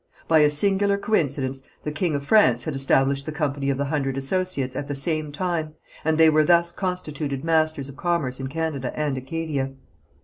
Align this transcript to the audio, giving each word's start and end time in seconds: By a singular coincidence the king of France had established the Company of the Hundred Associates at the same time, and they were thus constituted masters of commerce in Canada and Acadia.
By 0.27 0.39
a 0.39 0.49
singular 0.49 0.97
coincidence 0.97 1.61
the 1.83 1.91
king 1.91 2.15
of 2.15 2.25
France 2.25 2.63
had 2.63 2.73
established 2.73 3.27
the 3.27 3.31
Company 3.31 3.69
of 3.69 3.77
the 3.77 3.85
Hundred 3.85 4.17
Associates 4.17 4.75
at 4.75 4.87
the 4.87 4.95
same 4.95 5.31
time, 5.31 5.75
and 6.03 6.17
they 6.17 6.27
were 6.27 6.43
thus 6.43 6.71
constituted 6.71 7.43
masters 7.43 7.87
of 7.87 7.97
commerce 7.97 8.39
in 8.39 8.47
Canada 8.47 8.91
and 8.99 9.15
Acadia. 9.15 9.73